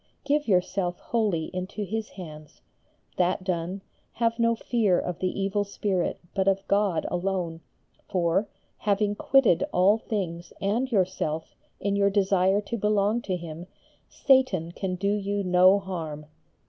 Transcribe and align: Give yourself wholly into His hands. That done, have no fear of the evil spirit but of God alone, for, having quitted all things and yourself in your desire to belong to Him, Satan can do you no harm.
Give 0.25 0.47
yourself 0.47 0.97
wholly 0.97 1.51
into 1.53 1.83
His 1.85 2.09
hands. 2.09 2.63
That 3.17 3.43
done, 3.43 3.83
have 4.13 4.39
no 4.39 4.55
fear 4.55 4.97
of 4.97 5.19
the 5.19 5.39
evil 5.39 5.63
spirit 5.63 6.19
but 6.33 6.47
of 6.47 6.67
God 6.67 7.05
alone, 7.11 7.61
for, 8.09 8.47
having 8.79 9.13
quitted 9.13 9.63
all 9.71 9.99
things 9.99 10.53
and 10.59 10.91
yourself 10.91 11.55
in 11.79 11.95
your 11.95 12.09
desire 12.09 12.61
to 12.61 12.77
belong 12.77 13.21
to 13.21 13.35
Him, 13.35 13.67
Satan 14.09 14.71
can 14.71 14.95
do 14.95 15.13
you 15.13 15.43
no 15.43 15.77
harm. 15.77 16.25